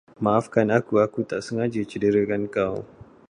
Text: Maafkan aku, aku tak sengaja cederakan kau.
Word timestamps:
Maafkan 0.25 0.67
aku, 0.77 0.93
aku 1.05 1.19
tak 1.31 1.41
sengaja 1.45 1.81
cederakan 1.91 2.43
kau. 2.55 2.75